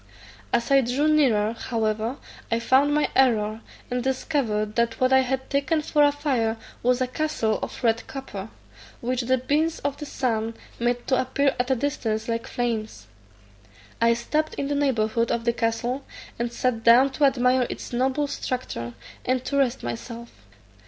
As 0.51 0.71
I 0.71 0.81
drew 0.81 1.07
nearer, 1.07 1.53
however, 1.53 2.17
I 2.51 2.57
found 2.57 2.91
my 2.91 3.07
error, 3.15 3.61
and 3.91 4.03
discovered 4.03 4.75
that 4.75 4.99
what 4.99 5.13
I 5.13 5.19
had 5.19 5.47
taken 5.47 5.83
for 5.83 6.01
a 6.01 6.11
fire 6.11 6.57
was 6.81 7.01
a 7.01 7.07
castle 7.07 7.59
of 7.61 7.83
red 7.83 8.07
copper, 8.07 8.49
which 8.99 9.21
the 9.21 9.37
beams 9.37 9.77
of 9.81 9.97
the 9.97 10.07
sun 10.07 10.55
made 10.79 11.05
to 11.05 11.21
appear 11.21 11.55
at 11.59 11.69
a 11.69 11.75
distance 11.75 12.27
like 12.27 12.47
flames. 12.47 13.05
I 14.01 14.15
stopped 14.15 14.55
in 14.55 14.69
the 14.69 14.73
neighbourhood 14.73 15.29
of 15.29 15.45
the 15.45 15.53
castle, 15.53 16.03
and 16.39 16.51
sat 16.51 16.83
down 16.83 17.11
to 17.11 17.25
admire 17.25 17.67
its 17.69 17.93
noble 17.93 18.25
structure, 18.25 18.95
and 19.23 19.45
to 19.45 19.55
rest 19.57 19.83
myself. 19.83 20.31